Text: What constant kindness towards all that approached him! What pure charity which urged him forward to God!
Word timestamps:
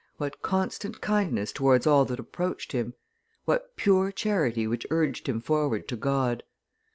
What 0.17 0.41
constant 0.41 0.99
kindness 0.99 1.51
towards 1.51 1.85
all 1.85 2.05
that 2.05 2.19
approached 2.19 2.71
him! 2.71 2.95
What 3.45 3.75
pure 3.75 4.11
charity 4.11 4.65
which 4.65 4.87
urged 4.89 5.29
him 5.29 5.39
forward 5.39 5.87
to 5.89 5.95
God! 5.95 6.41